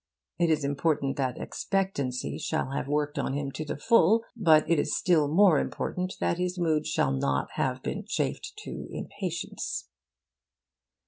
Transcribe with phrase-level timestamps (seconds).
[0.39, 4.79] It is important that expectancy shall have worked on him to the full, but it
[4.79, 9.89] is still more important that his mood shall not have been chafed to impatience.